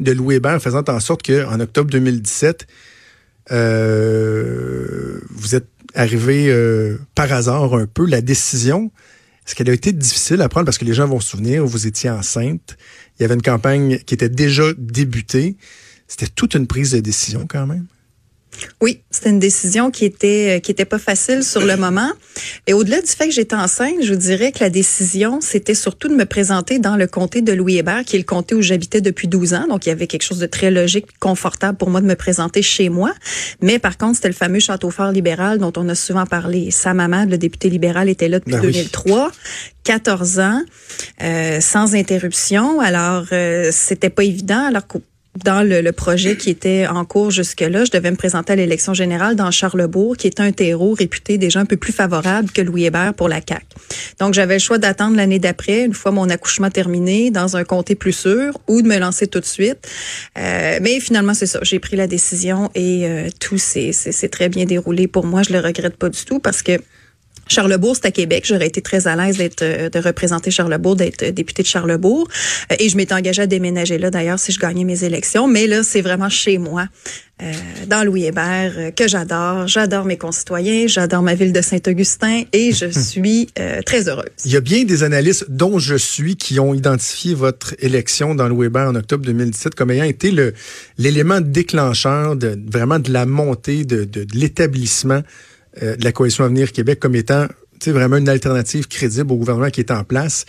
de 0.00 0.12
Louis 0.12 0.36
Hébert, 0.36 0.62
faisant 0.62 0.82
en 0.88 0.98
sorte 0.98 1.22
qu'en 1.22 1.60
octobre 1.60 1.90
2017, 1.90 2.66
euh, 3.52 5.20
vous 5.30 5.54
êtes 5.54 5.66
arrivé 5.96 6.48
euh, 6.48 6.98
par 7.14 7.32
hasard 7.32 7.74
un 7.74 7.86
peu. 7.86 8.06
La 8.06 8.20
décision, 8.20 8.90
est-ce 9.46 9.54
qu'elle 9.54 9.70
a 9.70 9.72
été 9.72 9.92
difficile 9.92 10.40
à 10.42 10.48
prendre? 10.48 10.66
Parce 10.66 10.78
que 10.78 10.84
les 10.84 10.94
gens 10.94 11.06
vont 11.06 11.20
se 11.20 11.30
souvenir, 11.30 11.64
vous 11.64 11.86
étiez 11.86 12.10
enceinte. 12.10 12.76
Il 13.18 13.22
y 13.22 13.24
avait 13.24 13.34
une 13.34 13.42
campagne 13.42 13.98
qui 13.98 14.14
était 14.14 14.28
déjà 14.28 14.64
débutée. 14.76 15.56
C'était 16.06 16.28
toute 16.28 16.54
une 16.54 16.66
prise 16.66 16.92
de 16.92 17.00
décision 17.00 17.46
quand 17.48 17.66
même. 17.66 17.86
Oui, 18.80 19.00
c'était 19.10 19.30
une 19.30 19.38
décision 19.38 19.90
qui 19.90 20.04
était 20.04 20.56
euh, 20.56 20.60
qui 20.60 20.70
était 20.70 20.84
pas 20.84 20.98
facile 20.98 21.42
sur 21.42 21.64
le 21.64 21.76
moment. 21.76 22.10
Et 22.66 22.72
au-delà 22.72 23.00
du 23.00 23.08
fait 23.08 23.28
que 23.28 23.34
j'étais 23.34 23.56
enceinte, 23.56 23.94
je 24.02 24.12
vous 24.12 24.18
dirais 24.18 24.52
que 24.52 24.60
la 24.60 24.70
décision, 24.70 25.40
c'était 25.40 25.74
surtout 25.74 26.08
de 26.08 26.14
me 26.14 26.24
présenter 26.24 26.78
dans 26.78 26.96
le 26.96 27.06
comté 27.06 27.42
de 27.42 27.52
Louis 27.52 27.78
Hébert, 27.78 28.04
qui 28.04 28.16
est 28.16 28.18
le 28.18 28.24
comté 28.24 28.54
où 28.54 28.62
j'habitais 28.62 29.00
depuis 29.00 29.28
12 29.28 29.54
ans. 29.54 29.66
Donc, 29.68 29.86
il 29.86 29.90
y 29.90 29.92
avait 29.92 30.06
quelque 30.06 30.22
chose 30.22 30.38
de 30.38 30.46
très 30.46 30.70
logique, 30.70 31.06
confortable 31.18 31.78
pour 31.78 31.90
moi 31.90 32.00
de 32.00 32.06
me 32.06 32.16
présenter 32.16 32.62
chez 32.62 32.88
moi. 32.88 33.12
Mais 33.60 33.78
par 33.78 33.96
contre, 33.98 34.16
c'était 34.16 34.28
le 34.28 34.34
fameux 34.34 34.60
château 34.60 34.90
fort 34.90 35.12
libéral 35.12 35.58
dont 35.58 35.72
on 35.76 35.88
a 35.88 35.94
souvent 35.94 36.26
parlé. 36.26 36.70
Sa 36.70 36.94
maman, 36.94 37.24
le 37.24 37.38
député 37.38 37.70
libéral, 37.70 38.08
était 38.08 38.28
là 38.28 38.38
depuis 38.38 38.52
Ben 38.52 38.60
oui. 38.60 38.72
2003. 38.72 39.32
14 39.84 40.40
ans, 40.40 40.62
euh, 41.22 41.60
sans 41.60 41.94
interruption. 41.94 42.80
Alors, 42.80 43.26
euh, 43.30 43.70
c'était 43.72 44.10
pas 44.10 44.24
évident. 44.24 44.66
Alors 44.66 44.86
qu'au 44.86 45.00
dans 45.44 45.66
le, 45.66 45.80
le 45.80 45.92
projet 45.92 46.36
qui 46.36 46.50
était 46.50 46.86
en 46.86 47.04
cours 47.04 47.30
jusque-là, 47.30 47.84
je 47.84 47.90
devais 47.90 48.10
me 48.10 48.16
présenter 48.16 48.52
à 48.52 48.56
l'élection 48.56 48.94
générale 48.94 49.36
dans 49.36 49.50
Charlebourg, 49.50 50.16
qui 50.16 50.26
est 50.26 50.40
un 50.40 50.52
terreau 50.52 50.94
réputé 50.94 51.38
déjà 51.38 51.60
un 51.60 51.64
peu 51.64 51.76
plus 51.76 51.92
favorable 51.92 52.50
que 52.50 52.62
Louis 52.62 52.84
Hébert 52.84 53.14
pour 53.14 53.28
la 53.28 53.40
CAQ. 53.46 53.64
Donc, 54.20 54.34
j'avais 54.34 54.54
le 54.54 54.60
choix 54.60 54.78
d'attendre 54.78 55.16
l'année 55.16 55.38
d'après, 55.38 55.84
une 55.84 55.94
fois 55.94 56.12
mon 56.12 56.28
accouchement 56.28 56.70
terminé, 56.70 57.30
dans 57.30 57.56
un 57.56 57.64
comté 57.64 57.94
plus 57.94 58.12
sûr, 58.12 58.58
ou 58.68 58.82
de 58.82 58.88
me 58.88 58.98
lancer 58.98 59.26
tout 59.26 59.40
de 59.40 59.44
suite. 59.44 59.88
Euh, 60.38 60.78
mais 60.80 61.00
finalement, 61.00 61.34
c'est 61.34 61.46
ça. 61.46 61.58
J'ai 61.62 61.78
pris 61.78 61.96
la 61.96 62.06
décision 62.06 62.70
et 62.74 63.06
euh, 63.06 63.28
tout 63.40 63.58
s'est 63.58 63.92
très 64.30 64.48
bien 64.48 64.64
déroulé 64.64 65.06
pour 65.06 65.26
moi. 65.26 65.42
Je 65.42 65.52
le 65.52 65.60
regrette 65.60 65.96
pas 65.96 66.08
du 66.08 66.24
tout 66.24 66.38
parce 66.38 66.62
que 66.62 66.72
Charlebourg, 67.48 67.94
c'est 67.96 68.06
à 68.06 68.10
Québec. 68.10 68.44
J'aurais 68.46 68.66
été 68.66 68.82
très 68.82 69.06
à 69.06 69.14
l'aise 69.16 69.38
d'être 69.38 69.62
euh, 69.62 69.88
de 69.88 69.98
représenter 69.98 70.50
Charlebourg, 70.50 70.96
d'être 70.96 71.22
euh, 71.22 71.30
députée 71.30 71.62
de 71.62 71.68
Charlebourg. 71.68 72.28
Euh, 72.72 72.76
Et 72.78 72.88
je 72.88 72.96
m'étais 72.96 73.14
engagée 73.14 73.42
à 73.42 73.46
déménager 73.46 73.98
là, 73.98 74.10
d'ailleurs, 74.10 74.38
si 74.38 74.52
je 74.52 74.58
gagnais 74.58 74.84
mes 74.84 75.04
élections. 75.04 75.46
Mais 75.46 75.66
là, 75.66 75.82
c'est 75.82 76.00
vraiment 76.00 76.28
chez 76.28 76.58
moi, 76.58 76.86
euh, 77.42 77.52
dans 77.86 78.02
Louis 78.02 78.24
Hébert, 78.24 78.92
que 78.96 79.06
j'adore. 79.06 79.68
J'adore 79.68 80.06
mes 80.06 80.16
concitoyens, 80.16 80.86
j'adore 80.88 81.22
ma 81.22 81.34
ville 81.34 81.52
de 81.52 81.60
Saint-Augustin 81.60 82.42
et 82.52 82.72
je 82.72 82.86
suis 82.90 83.48
euh, 83.60 83.80
très 83.82 84.08
heureuse. 84.08 84.24
Il 84.44 84.50
y 84.50 84.56
a 84.56 84.60
bien 84.60 84.84
des 84.84 85.04
analystes, 85.04 85.44
dont 85.48 85.78
je 85.78 85.94
suis, 85.94 86.36
qui 86.36 86.58
ont 86.58 86.74
identifié 86.74 87.34
votre 87.34 87.74
élection 87.78 88.34
dans 88.34 88.48
le 88.48 88.56
Weber 88.56 88.88
en 88.88 88.94
octobre 88.96 89.24
2017 89.24 89.74
comme 89.76 89.92
ayant 89.92 90.04
été 90.04 90.30
le 90.32 90.52
l'élément 90.98 91.40
déclencheur 91.40 92.34
de 92.34 92.58
vraiment 92.70 92.98
de 92.98 93.12
la 93.12 93.24
montée 93.26 93.84
de, 93.84 94.04
de, 94.04 94.24
de 94.24 94.36
l'établissement 94.38 95.20
de 95.80 96.04
la 96.04 96.12
coalition 96.12 96.44
Avenir 96.44 96.72
Québec 96.72 97.00
comme 97.00 97.14
étant 97.14 97.46
vraiment 97.86 98.16
une 98.16 98.28
alternative 98.28 98.88
crédible 98.88 99.32
au 99.32 99.36
gouvernement 99.36 99.70
qui 99.70 99.80
est 99.80 99.90
en 99.90 100.04
place. 100.04 100.44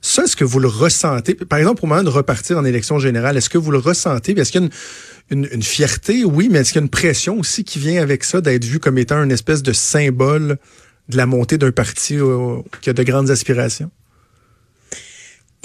Ça, 0.00 0.24
est-ce 0.24 0.36
que 0.36 0.44
vous 0.44 0.60
le 0.60 0.68
ressentez? 0.68 1.34
Par 1.34 1.58
exemple, 1.58 1.84
au 1.84 1.86
moment 1.86 2.02
de 2.02 2.08
repartir 2.08 2.58
en 2.58 2.64
élection 2.64 2.98
générale, 2.98 3.36
est-ce 3.36 3.50
que 3.50 3.58
vous 3.58 3.70
le 3.70 3.78
ressentez? 3.78 4.38
Est-ce 4.38 4.52
qu'il 4.52 4.62
y 4.62 4.64
a 4.64 4.68
une, 5.30 5.62
fierté? 5.62 6.24
Oui, 6.24 6.48
mais 6.50 6.60
est-ce 6.60 6.72
qu'il 6.72 6.80
y 6.80 6.82
a 6.82 6.84
une 6.84 6.90
pression 6.90 7.38
aussi 7.38 7.64
qui 7.64 7.78
vient 7.78 8.00
avec 8.00 8.22
ça 8.22 8.40
d'être 8.40 8.64
vu 8.64 8.78
comme 8.78 8.98
étant 8.98 9.22
une 9.22 9.32
espèce 9.32 9.62
de 9.62 9.72
symbole 9.72 10.58
de 11.08 11.16
la 11.16 11.26
montée 11.26 11.58
d'un 11.58 11.72
parti 11.72 12.16
euh, 12.16 12.58
qui 12.82 12.90
a 12.90 12.92
de 12.92 13.02
grandes 13.02 13.30
aspirations? 13.30 13.90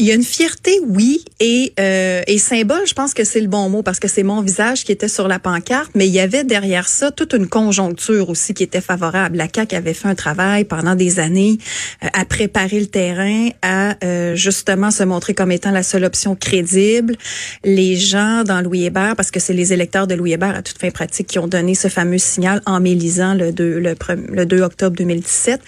Il 0.02 0.08
y 0.08 0.12
a 0.12 0.16
une 0.16 0.24
fierté, 0.24 0.80
oui, 0.88 1.24
et, 1.40 1.74
euh, 1.80 2.24
et 2.26 2.40
symbole, 2.40 2.88
je 2.88 2.96
pense 2.96 3.14
que 3.14 3.24
c'est 3.24 3.40
le 3.40 3.48
bon 3.48 3.70
mot 3.70 3.84
parce 3.84 4.00
que 4.00 4.08
c'est 4.08 4.24
mon 4.24 4.42
visage 4.42 4.84
qui 4.84 4.92
était 4.92 5.08
sur 5.08 5.28
la 5.28 5.38
pancarte, 5.38 5.92
mais 5.94 6.08
il 6.08 6.12
y 6.12 6.20
avait 6.20 6.44
derrière 6.44 6.88
ça 6.88 7.12
toute 7.12 7.34
une 7.34 7.48
conjoncture 7.48 8.32
aussi 8.32 8.56
qui 8.56 8.64
était 8.64 8.82
favorable. 8.82 9.38
La 9.38 9.46
CAQ 9.54 9.76
avait 9.76 9.94
fait 9.94 10.08
un 10.08 10.16
travail 10.16 10.64
pendant 10.64 10.96
des 10.96 11.20
années 11.20 11.60
euh, 12.04 12.08
à 12.14 12.26
préparer 12.26 12.80
le 12.80 12.88
terrain, 12.88 13.50
à 13.62 13.94
euh, 14.04 14.34
justement 14.34 14.90
se 14.90 15.04
montrer 15.04 15.36
comme 15.36 15.52
étant 15.52 15.70
la 15.70 15.84
seule 15.84 16.04
option 16.04 16.36
crédible. 16.36 17.16
Les 17.64 17.96
gens 17.96 18.44
dans 18.44 18.62
Louis 18.62 18.86
Hébert, 18.86 19.16
parce 19.16 19.30
que 19.30 19.40
c'est 19.40 19.54
les 19.54 19.72
électeurs 19.72 20.08
de 20.08 20.16
Louis 20.16 20.34
Hébert 20.34 20.56
à 20.56 20.64
toute 20.64 20.80
fin 20.80 20.90
pratique 20.90 21.28
qui 21.28 21.38
ont 21.38 21.48
donné 21.48 21.76
ce 21.76 21.90
fameux 21.90 22.18
signal 22.18 22.64
en 22.66 22.80
m'élisant 22.80 23.36
le 23.36 23.52
2, 23.52 23.78
le, 23.78 23.94
pre- 23.94 24.26
le 24.32 24.48
2 24.48 24.62
octobre 24.62 24.96
2017. 24.98 25.62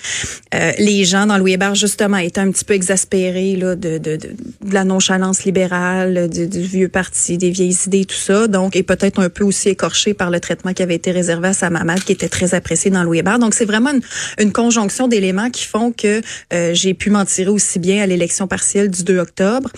Euh, 0.56 0.72
les 0.80 1.06
gens 1.06 1.28
dans 1.28 1.38
Louis 1.38 1.54
Hébert, 1.54 1.76
justement, 1.76 2.18
étaient 2.18 2.42
un 2.42 2.50
petit 2.50 2.66
peu 2.66 2.74
exaspérés 2.74 3.58
là, 3.58 3.76
de, 3.76 4.00
de, 4.00 4.23
de, 4.24 4.68
de 4.68 4.74
la 4.74 4.84
nonchalance 4.84 5.44
libérale, 5.44 6.30
du, 6.30 6.48
du 6.48 6.62
vieux 6.62 6.90
parti, 6.90 7.38
des 7.38 7.52
vieilles 7.52 7.78
idées, 7.86 8.06
tout 8.06 8.16
ça. 8.16 8.48
Donc, 8.48 8.76
et 8.76 8.84
peut-être 8.84 9.20
un 9.20 9.30
peu 9.30 9.44
aussi 9.44 9.70
écorchés 9.70 10.14
par 10.14 10.30
le 10.30 10.40
traitement 10.40 10.74
qui 10.74 10.84
avait 10.84 10.96
été 10.96 11.12
réservé 11.12 11.50
à 11.50 11.54
sa 11.54 11.70
maman, 11.70 11.96
qui 11.96 12.12
était 12.12 12.30
très 12.30 12.54
apprécié 12.54 12.92
dans 12.92 13.04
Louis 13.04 13.20
Hébert. 13.20 13.40
Donc, 13.40 13.54
c'est 13.54 13.66
vraiment 13.66 13.92
une, 13.92 14.02
une 14.40 14.52
conjonction 14.52 15.08
d'éléments 15.08 15.50
qui 15.50 15.66
font 15.66 15.92
que 15.92 16.22
euh, 16.54 16.74
j'ai 16.74 16.94
pu 16.94 17.10
m'en 17.10 17.26
tirer 17.26 17.50
aussi 17.50 17.80
bien 17.80 18.04
à 18.04 18.08
l'élection 18.08 18.48
partielle 18.48 18.90
du 18.90 19.04
2 19.04 19.18
octobre. 19.18 19.70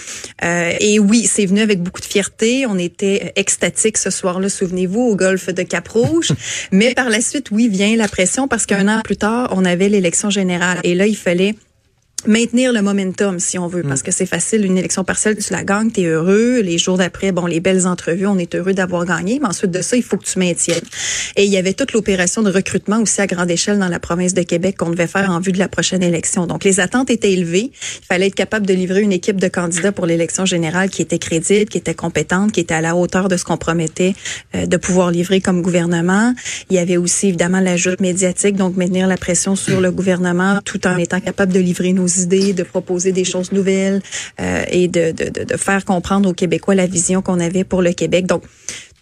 Euh, 0.44 0.72
et 0.80 1.00
oui, 1.00 1.28
c'est 1.32 1.46
venu 1.46 1.62
avec 1.62 1.82
beaucoup 1.82 2.02
de 2.02 2.06
fierté. 2.06 2.66
On 2.68 2.78
était 2.78 3.34
extatiques 3.36 3.98
ce 3.98 4.10
soir-là, 4.10 4.50
souvenez-vous, 4.50 5.02
au 5.02 5.16
golfe 5.16 5.50
de 5.50 5.64
Cap-Rouge. 5.64 6.34
Mais 6.72 6.94
par 6.94 7.10
la 7.10 7.22
suite, 7.22 7.52
oui, 7.52 7.68
vient 7.68 7.96
la 7.96 8.08
pression 8.08 8.48
parce 8.48 8.66
qu'un 8.66 8.88
an 8.88 9.02
plus 9.04 9.18
tard, 9.18 9.54
on 9.56 9.66
avait 9.66 9.90
l'élection 9.90 10.30
générale. 10.30 10.80
Et 10.84 10.96
là, 10.96 11.08
il 11.08 11.18
fallait 11.18 11.56
maintenir 12.28 12.74
le 12.74 12.82
momentum, 12.82 13.40
si 13.40 13.58
on 13.58 13.68
veut, 13.68 13.84
parce 13.84 14.02
que 14.02 14.12
c'est 14.12 14.26
facile, 14.26 14.66
une 14.66 14.78
élection 14.78 15.04
partielle, 15.04 15.38
tu 15.38 15.54
la 15.54 15.64
gagnes, 15.64 15.92
tu 15.92 16.02
es 16.02 16.06
heureux. 16.06 16.62
Les 16.62 16.78
jours 16.78 16.98
d'après, 16.98 17.32
bon, 17.32 17.46
les 17.46 17.60
belles 17.60 17.88
entrevues, 17.88 18.28
on 18.28 18.38
est 18.38 18.56
heureux 18.56 18.74
d'avoir 18.74 19.06
gagné, 19.06 19.40
mais 19.42 19.48
ensuite 19.48 19.72
de 19.72 19.82
ça, 19.82 19.96
il 19.96 20.04
faut 20.04 20.18
que 20.18 20.26
tu 20.26 20.40
maintiennes. 20.40 20.82
Et 21.36 21.46
il 21.46 21.52
y 21.52 21.58
avait 21.58 21.74
toute 21.74 21.94
l'opération 21.94 22.42
de 22.42 22.52
recrutement 22.52 23.02
aussi 23.02 23.22
à 23.22 23.28
grande 23.28 23.52
échelle 23.52 23.80
dans 23.80 23.88
la 23.88 24.00
province 24.00 24.34
de 24.34 24.42
Québec 24.42 24.78
qu'on 24.78 24.90
devait 24.90 25.08
faire 25.08 25.30
en 25.30 25.40
vue 25.40 25.52
de 25.52 25.60
la 25.60 25.68
prochaine 25.68 26.04
élection. 26.04 26.48
Donc, 26.48 26.64
les 26.64 26.80
attentes 26.80 27.10
étaient 27.10 27.34
élevées. 27.34 27.72
Il 27.72 28.06
fallait 28.08 28.28
être 28.28 28.36
capable 28.36 28.66
de 28.66 28.74
livrer 28.74 29.02
une 29.02 29.12
équipe 29.12 29.40
de 29.40 29.48
candidats 29.48 29.92
pour 29.92 30.06
l'élection 30.06 30.46
générale 30.46 30.90
qui 30.90 31.02
était 31.02 31.20
crédible, 31.20 31.70
qui 31.70 31.78
était 31.78 31.94
compétente, 31.94 32.52
qui 32.52 32.60
était 32.60 32.74
à 32.74 32.82
la 32.82 32.96
hauteur 32.96 33.28
de 33.28 33.38
ce 33.38 33.44
qu'on 33.44 33.58
promettait 33.58 34.16
euh, 34.56 34.66
de 34.66 34.78
pouvoir 34.78 35.12
livrer 35.12 35.42
comme 35.42 35.62
gouvernement. 35.62 36.34
Il 36.70 36.76
y 36.76 36.80
avait 36.80 36.98
aussi, 36.98 37.28
évidemment, 37.28 37.60
l'ajout 37.60 37.96
médiatique, 38.00 38.56
donc 38.56 38.76
maintenir 38.76 39.08
la 39.08 39.18
pression 39.18 39.56
sur 39.56 39.82
le 39.82 39.92
gouvernement 39.92 40.60
tout 40.64 40.86
en 40.88 40.98
étant 40.98 41.20
capable 41.20 41.54
de 41.54 41.60
livrer 41.60 41.94
nos 41.94 42.08
de 42.24 42.64
proposer 42.64 43.12
des 43.12 43.26
choses 43.26 43.52
nouvelles 43.52 44.02
euh, 44.40 44.64
et 44.70 44.88
de, 44.88 45.12
de, 45.12 45.30
de, 45.30 45.44
de 45.44 45.58
faire 45.58 45.84
comprendre 45.86 46.30
aux 46.30 46.34
Québécois 46.34 46.76
la 46.76 46.88
vision 46.88 47.22
qu'on 47.22 47.40
avait 47.40 47.64
pour 47.64 47.82
le 47.82 47.94
Québec. 47.94 48.26
Donc, 48.26 48.44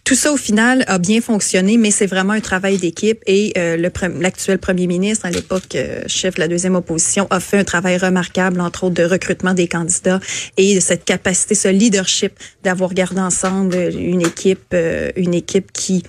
tout 0.02 0.14
ça, 0.14 0.32
au 0.32 0.36
final, 0.36 0.84
a 0.86 0.98
bien 0.98 1.22
fonctionné, 1.22 1.78
mais 1.78 1.90
c'est 1.90 2.04
vraiment 2.06 2.34
un 2.34 2.40
travail 2.40 2.76
d'équipe. 2.76 3.20
Et 3.26 3.54
euh, 3.56 3.88
l'actuel 4.20 4.58
premier 4.58 4.86
ministre, 4.86 5.24
à 5.24 5.30
l'époque 5.30 5.74
euh, 5.74 6.02
chef 6.08 6.34
de 6.34 6.40
la 6.40 6.48
deuxième 6.48 6.74
opposition, 6.74 7.26
a 7.30 7.40
fait 7.40 7.56
un 7.58 7.64
travail 7.64 7.96
remarquable, 7.96 8.60
entre 8.60 8.84
autres, 8.84 8.94
de 8.96 9.04
recrutement 9.04 9.54
des 9.54 9.66
candidats 9.66 10.20
et 10.58 10.74
de 10.74 10.80
cette 10.80 11.06
capacité, 11.06 11.54
ce 11.54 11.68
leadership 11.68 12.32
d'avoir 12.64 12.92
gardé 12.92 13.20
ensemble 13.20 13.76
une 13.96 14.20
équipe, 14.20 14.74
euh, 14.74 15.10
une 15.16 15.32
équipe 15.32 15.72
qui 15.72 16.02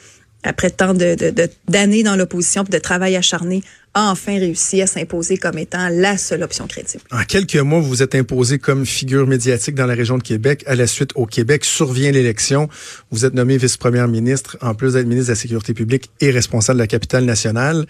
après 0.43 0.69
tant 0.69 0.93
de, 0.93 1.15
de- 1.15 1.31
de- 1.31 2.03
dans 2.03 2.15
l'opposition 2.17 2.63
de 2.63 2.77
travail 2.77 3.15
acharné, 3.15 3.63
enfin 3.95 4.37
réussi 4.37 4.81
à 4.81 4.87
s'imposer 4.87 5.37
comme 5.37 5.57
étant 5.57 5.87
la 5.89 6.17
seule 6.17 6.43
option 6.43 6.67
crédible. 6.67 7.03
En 7.11 7.23
quelques 7.23 7.55
mois, 7.55 7.79
vous 7.79 7.87
vous 7.87 8.03
êtes 8.03 8.13
imposé 8.13 8.59
comme 8.59 8.85
figure 8.85 9.25
médiatique 9.25 9.73
dans 9.73 9.85
la 9.85 9.93
région 9.95 10.17
de 10.17 10.23
Québec. 10.23 10.63
À 10.67 10.75
la 10.75 10.85
suite, 10.85 11.11
au 11.15 11.25
Québec, 11.25 11.65
survient 11.65 12.11
l'élection. 12.11 12.69
Vous 13.09 13.25
êtes 13.25 13.33
nommé 13.33 13.57
vice-première 13.57 14.07
ministre, 14.07 14.57
en 14.61 14.75
plus 14.75 14.93
d'être 14.93 15.07
ministre 15.07 15.29
de 15.29 15.31
la 15.31 15.39
Sécurité 15.39 15.73
publique 15.73 16.11
et 16.19 16.29
responsable 16.29 16.77
de 16.77 16.83
la 16.83 16.87
capitale 16.87 17.25
nationale. 17.25 17.85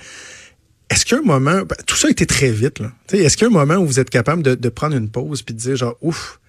Est-ce 0.89 1.03
qu'il 1.03 1.17
y 1.17 1.19
a 1.19 1.23
moment, 1.23 1.63
ben, 1.63 1.75
tout 1.87 1.95
ça 1.95 2.07
a 2.07 2.11
été 2.11 2.27
très 2.27 2.51
vite, 2.51 2.79
là. 2.79 2.91
Est-ce 3.11 3.37
qu'il 3.37 3.49
moment 3.49 3.75
où 3.75 3.85
vous 3.87 3.99
êtes 3.99 4.11
capable 4.11 4.43
de, 4.43 4.69
prendre 4.69 4.95
une 4.95 5.09
pause 5.09 5.41
puis 5.41 5.55
de 5.55 5.59
dire 5.59 5.75
genre, 5.75 5.97
ouf, 6.01 6.39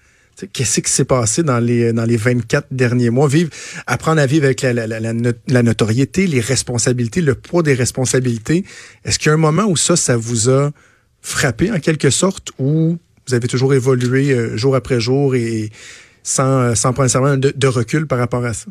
qu'est-ce 0.53 0.81
qui 0.81 0.91
s'est 0.91 1.05
passé 1.05 1.43
dans 1.43 1.59
les, 1.59 1.93
dans 1.93 2.05
les 2.05 2.17
24 2.17 2.67
derniers 2.71 3.09
mois? 3.09 3.27
Vivre, 3.27 3.49
apprendre 3.87 4.21
à 4.21 4.25
vivre 4.25 4.45
avec 4.45 4.61
la, 4.61 4.73
la, 4.73 4.87
la, 4.87 4.99
la 4.99 5.13
not- 5.13 5.31
la 5.47 5.63
notoriété, 5.63 6.27
les 6.27 6.39
responsabilités, 6.41 7.21
le 7.21 7.35
poids 7.35 7.63
des 7.63 7.73
responsabilités. 7.73 8.63
Est-ce 9.03 9.17
qu'il 9.19 9.27
y 9.27 9.31
a 9.31 9.33
un 9.33 9.37
moment 9.37 9.65
où 9.65 9.75
ça, 9.77 9.95
ça 9.95 10.15
vous 10.17 10.49
a 10.49 10.71
frappé 11.21 11.71
en 11.71 11.79
quelque 11.79 12.09
sorte 12.09 12.51
ou 12.59 12.97
vous 13.27 13.33
avez 13.33 13.47
toujours 13.47 13.73
évolué 13.73 14.31
euh, 14.31 14.55
jour 14.55 14.75
après 14.75 14.99
jour 15.01 15.35
et 15.35 15.71
sans, 16.23 16.61
euh, 16.61 16.75
sans 16.75 16.93
prendre 16.93 17.03
nécessairement 17.03 17.37
de 17.37 17.67
recul 17.67 18.07
par 18.07 18.19
rapport 18.19 18.45
à 18.45 18.53
ça? 18.53 18.67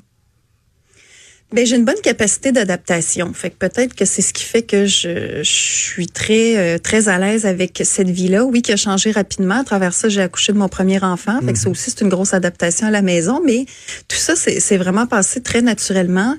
Ben, 1.52 1.64
j'ai 1.64 1.76
une 1.76 1.84
bonne 1.84 2.00
capacité 2.02 2.50
d'adaptation. 2.50 3.32
Fait 3.32 3.50
que 3.50 3.56
peut-être 3.56 3.94
que 3.94 4.04
c'est 4.04 4.20
ce 4.20 4.32
qui 4.32 4.42
fait 4.42 4.62
que 4.62 4.86
je, 4.86 5.42
je 5.44 5.50
suis 5.50 6.08
très 6.08 6.56
euh, 6.56 6.78
très 6.78 7.08
à 7.08 7.18
l'aise 7.18 7.46
avec 7.46 7.80
cette 7.84 8.10
vie-là. 8.10 8.44
Oui, 8.44 8.62
qui 8.62 8.72
a 8.72 8.76
changé 8.76 9.12
rapidement. 9.12 9.60
À 9.60 9.64
travers 9.64 9.94
ça, 9.94 10.08
j'ai 10.08 10.22
accouché 10.22 10.52
de 10.52 10.58
mon 10.58 10.68
premier 10.68 11.02
enfant. 11.04 11.40
Fait 11.40 11.52
que 11.52 11.58
ça 11.58 11.70
aussi, 11.70 11.90
c'est 11.90 12.00
une 12.00 12.08
grosse 12.08 12.34
adaptation 12.34 12.88
à 12.88 12.90
la 12.90 13.00
maison. 13.00 13.40
Mais 13.44 13.64
tout 14.08 14.16
ça, 14.16 14.34
c'est 14.34 14.58
c'est 14.58 14.76
vraiment 14.76 15.06
passé 15.06 15.40
très 15.40 15.62
naturellement. 15.62 16.34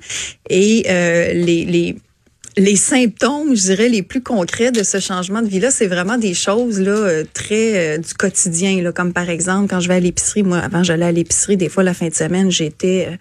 Et 0.50 0.86
euh, 0.90 1.32
les, 1.32 1.64
les 1.64 1.96
les 2.58 2.76
symptômes, 2.76 3.56
je 3.56 3.62
dirais, 3.62 3.88
les 3.88 4.02
plus 4.02 4.22
concrets 4.22 4.72
de 4.72 4.84
ce 4.84 5.00
changement 5.00 5.42
de 5.42 5.48
vie-là, 5.48 5.70
c'est 5.70 5.88
vraiment 5.88 6.18
des 6.18 6.34
choses 6.34 6.80
là 6.80 6.92
euh, 6.92 7.24
très 7.34 7.96
euh, 7.96 7.98
du 8.00 8.14
quotidien, 8.16 8.82
là, 8.82 8.92
comme 8.92 9.14
par 9.14 9.30
exemple 9.30 9.70
quand 9.70 9.80
je 9.80 9.88
vais 9.88 9.96
à 9.96 10.00
l'épicerie. 10.00 10.44
Moi, 10.44 10.58
avant, 10.58 10.84
j'allais 10.84 11.06
à 11.06 11.12
l'épicerie. 11.12 11.56
Des 11.56 11.70
fois, 11.70 11.84
la 11.84 11.94
fin 11.94 12.08
de 12.08 12.16
semaine, 12.16 12.50
j'étais 12.52 13.10
euh, 13.12 13.16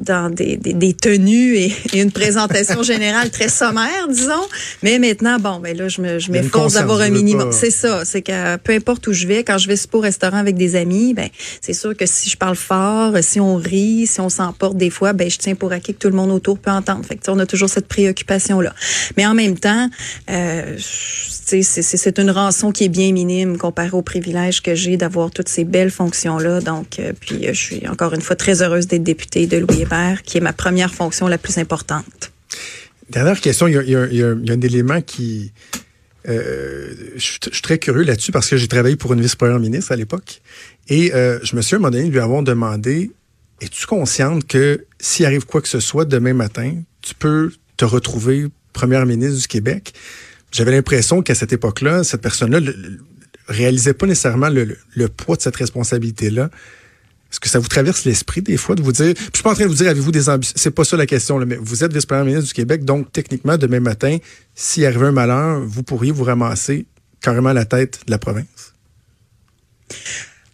dans 0.00 0.30
des, 0.30 0.56
des, 0.56 0.72
des 0.72 0.94
tenues 0.94 1.56
et, 1.56 1.72
et 1.92 2.00
une 2.00 2.10
présentation 2.10 2.82
générale 2.82 3.30
très 3.30 3.48
sommaire, 3.48 4.08
disons. 4.08 4.46
Mais 4.82 4.98
maintenant, 4.98 5.38
bon, 5.38 5.60
ben 5.60 5.76
là, 5.76 5.88
je 5.88 6.00
me, 6.00 6.18
m'efforce 6.30 6.74
d'avoir 6.74 7.00
un 7.00 7.10
minimum. 7.10 7.52
C'est 7.52 7.70
ça. 7.70 8.04
C'est 8.04 8.22
que 8.22 8.56
peu 8.56 8.72
importe 8.72 9.06
où 9.06 9.12
je 9.12 9.26
vais, 9.26 9.44
quand 9.44 9.58
je 9.58 9.68
vais 9.68 9.76
au 9.92 10.00
restaurant 10.00 10.38
avec 10.38 10.56
des 10.56 10.76
amis, 10.76 11.14
ben 11.14 11.28
c'est 11.60 11.72
sûr 11.72 11.96
que 11.96 12.06
si 12.06 12.30
je 12.30 12.36
parle 12.36 12.56
fort, 12.56 13.14
si 13.20 13.40
on 13.40 13.56
rit, 13.56 14.06
si 14.06 14.20
on 14.20 14.28
s'emporte 14.28 14.76
des 14.76 14.90
fois, 14.90 15.12
ben 15.12 15.30
je 15.30 15.38
tiens 15.38 15.54
pour 15.54 15.72
acquis 15.72 15.94
que 15.94 15.98
tout 15.98 16.08
le 16.08 16.16
monde 16.16 16.30
autour 16.30 16.58
peut 16.58 16.70
entendre. 16.70 17.04
Fait 17.04 17.16
que 17.16 17.30
on 17.30 17.38
a 17.38 17.46
toujours 17.46 17.68
cette 17.68 17.86
préoccupation 17.86 18.60
là. 18.60 18.74
Mais 19.16 19.26
en 19.26 19.34
même 19.34 19.58
temps, 19.58 19.88
euh, 20.30 20.76
c'est 20.78 22.18
une 22.18 22.30
rançon 22.30 22.72
qui 22.72 22.84
est 22.84 22.88
bien 22.88 23.12
minime 23.12 23.58
comparée 23.58 23.90
au 23.92 24.02
privilège 24.02 24.62
que 24.62 24.74
j'ai 24.74 24.96
d'avoir 24.96 25.30
toutes 25.30 25.48
ces 25.48 25.64
belles 25.64 25.90
fonctions 25.90 26.38
là. 26.38 26.60
Donc, 26.60 26.98
euh, 26.98 27.12
puis 27.18 27.46
euh, 27.46 27.52
je 27.52 27.60
suis 27.60 27.88
encore 27.88 28.14
une 28.14 28.22
fois 28.22 28.36
très 28.36 28.62
heureuse 28.62 28.86
d'être 28.86 29.02
députée 29.02 29.46
de 29.46 29.58
Louis 29.58 29.84
Qui 30.24 30.38
est 30.38 30.40
ma 30.40 30.52
première 30.52 30.94
fonction 30.94 31.26
la 31.26 31.38
plus 31.38 31.58
importante. 31.58 32.32
Dernière 33.10 33.40
question, 33.40 33.66
il 33.66 33.74
y 33.74 34.22
a, 34.22 34.28
un 34.28 34.60
élément 34.60 35.00
qui... 35.00 35.52
euh, 36.28 36.94
je, 37.16 37.38
je 37.42 37.50
suis 37.52 37.62
très 37.62 37.78
curieux 37.78 38.04
là-dessus 38.04 38.30
parce 38.30 38.48
que 38.48 38.56
j'ai 38.56 38.68
travaillé 38.68 38.94
pour 38.94 39.12
une 39.14 39.20
vice-première 39.20 39.58
ministre 39.58 39.90
à 39.90 39.96
l'époque. 39.96 40.42
Et 40.88 41.12
euh, 41.14 41.40
je 41.42 41.56
me 41.56 41.62
suis 41.62 41.74
à 41.74 41.78
un 41.78 41.80
moment 41.80 41.90
donné 41.90 42.08
lui 42.08 42.20
avoir 42.20 42.42
demandé, 42.44 43.10
es-tu 43.60 43.86
consciente 43.86 44.46
que 44.46 44.86
s'il 45.00 45.26
arrive 45.26 45.44
quoi 45.44 45.60
que 45.60 45.68
ce 45.68 45.80
soit 45.80 46.04
demain 46.04 46.34
matin, 46.34 46.74
tu 47.02 47.14
peux 47.14 47.52
te 47.76 47.84
retrouver 47.84 48.46
première 48.72 49.06
ministre 49.06 49.40
du 49.40 49.48
Québec? 49.48 49.92
J'avais 50.52 50.70
l'impression 50.72 51.22
qu'à 51.22 51.34
cette 51.34 51.52
époque-là, 51.52 52.04
cette 52.04 52.22
personne-là 52.22 52.60
le- 52.60 53.00
réalisait 53.48 53.94
pas 53.94 54.06
nécessairement 54.06 54.50
le 54.50 55.08
poids 55.08 55.34
de 55.34 55.42
cette 55.42 55.56
responsabilité-là. 55.56 56.50
Est-ce 57.30 57.40
que 57.40 57.48
ça 57.48 57.58
vous 57.58 57.68
traverse 57.68 58.04
l'esprit 58.04 58.42
des 58.42 58.56
fois 58.56 58.74
de 58.74 58.82
vous 58.82 58.92
dire, 58.92 59.14
puis 59.14 59.24
je 59.32 59.36
suis 59.36 59.42
pas 59.42 59.50
en 59.50 59.54
train 59.54 59.64
de 59.64 59.68
vous 59.68 59.76
dire, 59.76 59.88
avez-vous 59.88 60.10
des 60.10 60.28
ambitions, 60.28 60.54
c'est 60.56 60.72
pas 60.72 60.84
ça 60.84 60.96
la 60.96 61.06
question, 61.06 61.38
mais 61.38 61.56
vous 61.60 61.84
êtes 61.84 61.92
vice-première 61.92 62.24
ministre 62.24 62.48
du 62.48 62.54
Québec, 62.54 62.84
donc 62.84 63.12
techniquement, 63.12 63.56
demain 63.56 63.80
matin, 63.80 64.18
s'il 64.54 64.84
arrivait 64.84 65.06
un 65.06 65.12
malheur, 65.12 65.60
vous 65.60 65.82
pourriez 65.82 66.10
vous 66.10 66.24
ramasser 66.24 66.86
carrément 67.20 67.50
à 67.50 67.54
la 67.54 67.64
tête 67.64 68.00
de 68.06 68.10
la 68.10 68.18
province? 68.18 68.74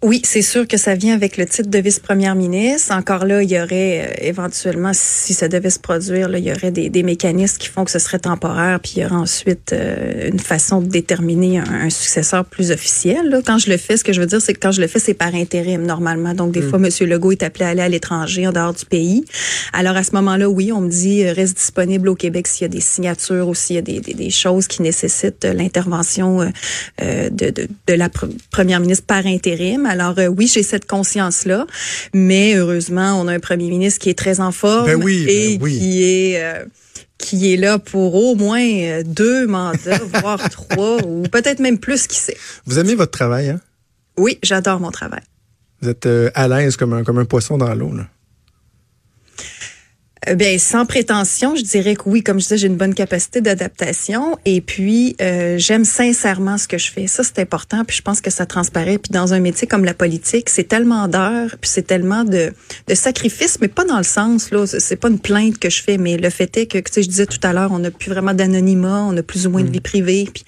Oui, 0.06 0.22
c'est 0.22 0.40
sûr 0.40 0.68
que 0.68 0.76
ça 0.76 0.94
vient 0.94 1.14
avec 1.14 1.36
le 1.36 1.46
titre 1.46 1.68
de 1.68 1.78
vice-première 1.80 2.36
ministre. 2.36 2.94
Encore 2.94 3.24
là, 3.24 3.42
il 3.42 3.50
y 3.50 3.60
aurait 3.60 4.06
euh, 4.06 4.14
éventuellement, 4.20 4.92
si 4.94 5.34
ça 5.34 5.48
devait 5.48 5.68
se 5.68 5.80
produire, 5.80 6.28
là, 6.28 6.38
il 6.38 6.44
y 6.44 6.52
aurait 6.52 6.70
des, 6.70 6.90
des 6.90 7.02
mécanismes 7.02 7.56
qui 7.58 7.66
font 7.66 7.84
que 7.84 7.90
ce 7.90 7.98
serait 7.98 8.20
temporaire, 8.20 8.78
puis 8.78 8.92
il 8.94 9.02
y 9.02 9.04
aurait 9.04 9.16
ensuite 9.16 9.72
euh, 9.72 10.28
une 10.30 10.38
façon 10.38 10.80
de 10.80 10.86
déterminer 10.86 11.58
un, 11.58 11.86
un 11.86 11.90
successeur 11.90 12.44
plus 12.44 12.70
officiel. 12.70 13.30
Là. 13.30 13.40
Quand 13.44 13.58
je 13.58 13.68
le 13.68 13.78
fais, 13.78 13.96
ce 13.96 14.04
que 14.04 14.12
je 14.12 14.20
veux 14.20 14.28
dire, 14.28 14.40
c'est 14.40 14.54
que 14.54 14.60
quand 14.60 14.70
je 14.70 14.80
le 14.80 14.86
fais, 14.86 15.00
c'est 15.00 15.12
par 15.12 15.34
intérim 15.34 15.82
normalement. 15.82 16.34
Donc 16.34 16.52
des 16.52 16.62
fois, 16.62 16.78
Monsieur 16.78 17.06
Legault 17.06 17.32
est 17.32 17.42
appelé 17.42 17.64
à 17.64 17.70
aller 17.70 17.82
à 17.82 17.88
l'étranger, 17.88 18.46
en 18.46 18.52
dehors 18.52 18.74
du 18.74 18.84
pays. 18.84 19.24
Alors 19.72 19.96
à 19.96 20.04
ce 20.04 20.12
moment-là, 20.12 20.48
oui, 20.48 20.70
on 20.70 20.82
me 20.82 20.88
dit 20.88 21.24
euh, 21.24 21.32
reste 21.32 21.56
disponible 21.56 22.08
au 22.08 22.14
Québec 22.14 22.46
s'il 22.46 22.62
y 22.62 22.66
a 22.66 22.68
des 22.68 22.80
signatures 22.80 23.48
ou 23.48 23.56
s'il 23.56 23.74
y 23.74 23.78
a 23.80 23.82
des, 23.82 23.98
des, 23.98 24.14
des 24.14 24.30
choses 24.30 24.68
qui 24.68 24.82
nécessitent 24.82 25.44
l'intervention 25.44 26.48
de, 27.00 27.50
de, 27.50 27.66
de 27.88 27.94
la 27.94 28.08
pr- 28.08 28.30
première 28.52 28.78
ministre 28.78 29.04
par 29.04 29.26
intérim. 29.26 29.84
Alors 29.84 29.95
euh, 30.00 30.26
oui, 30.26 30.46
j'ai 30.46 30.62
cette 30.62 30.86
conscience-là, 30.86 31.66
mais 32.14 32.54
heureusement, 32.54 33.20
on 33.20 33.28
a 33.28 33.32
un 33.32 33.40
premier 33.40 33.68
ministre 33.68 34.00
qui 34.00 34.10
est 34.10 34.18
très 34.18 34.40
en 34.40 34.52
forme 34.52 34.86
Ben 34.86 35.02
oui, 35.02 35.24
ben 35.24 35.34
et 35.34 35.58
oui. 35.60 35.78
qui 35.78 36.04
est 36.04 36.42
euh, 36.42 36.64
qui 37.18 37.52
est 37.52 37.56
là 37.56 37.78
pour 37.78 38.14
au 38.14 38.34
moins 38.34 38.60
euh, 38.62 39.02
deux 39.04 39.46
mandats, 39.46 40.00
voire 40.20 40.48
trois, 40.50 41.02
ou 41.04 41.22
peut-être 41.24 41.60
même 41.60 41.78
plus, 41.78 42.06
qui 42.06 42.18
sait. 42.18 42.36
Vous 42.66 42.78
aimez 42.78 42.94
votre 42.94 43.12
travail, 43.12 43.50
hein? 43.50 43.60
Oui, 44.18 44.38
j'adore 44.42 44.80
mon 44.80 44.90
travail. 44.90 45.20
Vous 45.82 45.90
êtes 45.90 46.08
à 46.34 46.48
l'aise 46.48 46.76
comme 46.76 46.94
un, 46.94 47.04
comme 47.04 47.18
un 47.18 47.26
poisson 47.26 47.58
dans 47.58 47.74
l'eau, 47.74 47.92
là. 47.92 48.06
Euh, 50.28 50.34
Ben, 50.34 50.58
sans 50.58 50.86
prétention, 50.86 51.54
je 51.56 51.62
dirais 51.62 51.94
que 51.96 52.02
oui, 52.06 52.22
comme 52.22 52.38
je 52.38 52.44
disais, 52.44 52.58
j'ai 52.58 52.66
une 52.66 52.76
bonne 52.76 52.94
capacité 52.94 53.40
d'adaptation 53.40 54.36
et 54.44 54.60
puis 54.60 55.16
euh, 55.20 55.56
j'aime 55.58 55.84
sincèrement 55.84 56.58
ce 56.58 56.66
que 56.68 56.78
je 56.78 56.90
fais. 56.90 57.06
Ça, 57.06 57.22
c'est 57.22 57.38
important, 57.38 57.84
puis 57.84 57.96
je 57.96 58.02
pense 58.02 58.20
que 58.20 58.30
ça 58.30 58.44
transparaît. 58.46 58.98
Puis 58.98 59.10
dans 59.12 59.34
un 59.34 59.40
métier 59.40 59.66
comme 59.66 59.84
la 59.84 59.94
politique, 59.94 60.48
c'est 60.50 60.64
tellement 60.64 61.08
d'heures, 61.08 61.56
puis 61.60 61.70
c'est 61.70 61.86
tellement 61.86 62.24
de, 62.24 62.52
de 62.88 62.94
sacrifices, 62.94 63.58
mais 63.60 63.68
pas 63.68 63.84
dans 63.84 63.98
le 63.98 64.04
sens, 64.04 64.50
là, 64.50 64.66
c'est- 64.66 64.96
pas 64.96 65.08
une 65.08 65.18
plainte 65.18 65.58
que 65.58 65.68
je 65.70 65.82
fais, 65.82 65.98
mais 65.98 66.16
le 66.16 66.30
fait 66.30 66.56
est 66.56 66.66
que, 66.66 66.78
tu 66.78 66.92
sais, 66.92 67.02
je 67.02 67.08
disais 67.08 67.26
tout 67.26 67.40
à 67.42 67.52
l'heure, 67.52 67.70
on 67.72 67.78
n'a 67.78 67.90
plus 67.90 68.10
vraiment 68.10 68.34
d'anonymat, 68.34 69.04
on 69.04 69.16
a 69.16 69.22
plus 69.22 69.46
ou 69.46 69.50
moins 69.50 69.62
de 69.62 69.70
vie 69.70 69.80
privée, 69.80 70.28
puis 70.32 70.44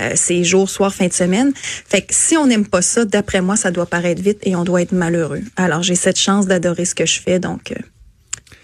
euh, 0.00 0.12
c'est 0.16 0.42
jour, 0.44 0.68
soir, 0.68 0.92
fin 0.92 1.06
de 1.06 1.12
semaine. 1.12 1.52
Fait 1.54 2.02
que 2.02 2.12
si 2.12 2.36
on 2.36 2.46
n'aime 2.46 2.66
pas 2.66 2.82
ça, 2.82 3.04
d'après 3.04 3.40
moi, 3.40 3.56
ça 3.56 3.70
doit 3.70 3.86
paraître 3.86 4.20
vite 4.22 4.38
et 4.42 4.56
on 4.56 4.64
doit 4.64 4.82
être 4.82 4.92
malheureux. 4.92 5.42
Alors, 5.56 5.82
j'ai 5.82 5.94
cette 5.94 6.18
chance 6.18 6.46
d'adorer 6.46 6.84
ce 6.84 6.94
que 6.94 7.06
je 7.06 7.20
fais, 7.20 7.38
donc... 7.38 7.72
euh, 7.72 7.76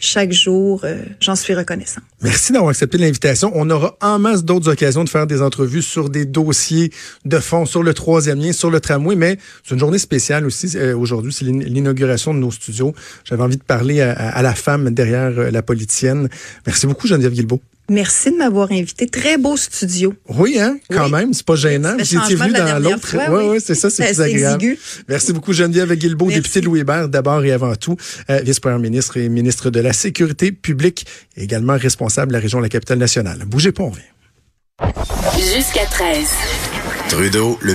chaque 0.00 0.32
jour, 0.32 0.80
euh, 0.84 1.02
j'en 1.20 1.36
suis 1.36 1.54
reconnaissant. 1.54 2.00
Merci 2.22 2.52
d'avoir 2.52 2.70
accepté 2.70 2.98
l'invitation. 2.98 3.50
On 3.54 3.68
aura 3.70 3.96
en 4.00 4.18
masse 4.18 4.44
d'autres 4.44 4.70
occasions 4.70 5.04
de 5.04 5.08
faire 5.08 5.26
des 5.26 5.42
entrevues 5.42 5.82
sur 5.82 6.08
des 6.10 6.24
dossiers 6.24 6.90
de 7.24 7.38
fond, 7.38 7.66
sur 7.66 7.82
le 7.82 7.94
troisième 7.94 8.38
lien, 8.40 8.52
sur 8.52 8.70
le 8.70 8.80
tramway, 8.80 9.16
mais 9.16 9.38
c'est 9.64 9.74
une 9.74 9.80
journée 9.80 9.98
spéciale 9.98 10.46
aussi. 10.46 10.72
euh, 10.76 10.96
Aujourd'hui, 10.96 11.32
c'est 11.32 11.44
l'in- 11.44 11.58
l'inauguration 11.60 12.34
de 12.34 12.38
nos 12.38 12.50
studios. 12.50 12.94
J'avais 13.24 13.42
envie 13.42 13.56
de 13.56 13.62
parler 13.62 14.00
à, 14.00 14.12
à 14.12 14.42
la 14.42 14.54
femme 14.54 14.90
derrière 14.90 15.32
euh, 15.38 15.50
la 15.50 15.62
politicienne. 15.62 16.28
Merci 16.66 16.86
beaucoup, 16.86 17.06
Geneviève 17.06 17.32
Guilbeault. 17.32 17.60
Merci 17.90 18.30
de 18.32 18.36
m'avoir 18.36 18.70
invité. 18.70 19.06
Très 19.06 19.38
beau 19.38 19.56
studio. 19.56 20.12
Oui, 20.28 20.58
hein, 20.60 20.78
quand 20.90 21.06
Oui. 21.06 21.10
même, 21.12 21.32
c'est 21.32 21.46
pas 21.46 21.54
gênant. 21.56 21.96
Changement 22.04 22.44
venu 22.46 22.52
dans 22.58 22.78
l'autre. 22.82 23.16
Oui, 23.30 23.44
oui. 23.52 23.58
c'est 23.64 23.74
ça, 23.74 23.88
c'est 23.88 24.04
plus 24.06 24.20
agréable. 24.20 24.62
exigu. 24.62 24.78
Merci 25.08 25.32
beaucoup, 25.32 25.52
Geneviève 25.54 25.92
Guilbeault, 25.94 26.26
Merci. 26.26 26.40
députée 26.42 26.60
de 26.60 26.66
Louis 26.66 26.80
Hébert, 26.80 27.08
d'abord 27.08 27.42
et 27.44 27.52
avant 27.52 27.74
tout, 27.76 27.96
euh, 28.28 28.40
vice-première 28.42 28.78
ministre 28.78 29.16
et 29.16 29.28
ministre 29.30 29.70
de 29.70 29.80
la 29.80 29.92
Sécurité 29.94 30.52
publique, 30.52 31.06
et 31.36 31.44
également 31.44 31.78
responsable 31.78 32.28
de 32.28 32.34
la 32.36 32.40
région 32.42 32.58
de 32.58 32.64
la 32.64 32.68
capitale 32.68 32.98
nationale. 32.98 33.44
Bougez 33.46 33.72
pas, 33.72 33.84
on 33.84 33.90
revient. 33.90 34.02
Jusqu'à 35.54 35.86
13. 35.86 36.26
Trudeau, 37.08 37.58
le 37.62 37.74